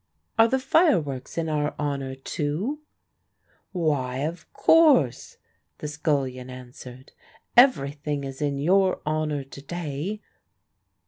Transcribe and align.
"Are 0.39 0.47
the 0.47 0.57
fireworks 0.57 1.37
in 1.37 1.47
our 1.47 1.75
honour 1.77 2.15
too?" 2.15 2.79
"Why, 3.71 4.17
of 4.21 4.51
course," 4.51 5.37
the 5.77 5.87
scullion 5.87 6.49
answered; 6.49 7.11
"everything 7.55 8.23
is 8.23 8.41
in 8.41 8.57
your 8.57 8.99
honour 9.05 9.43
to 9.43 9.61
day." 9.61 10.23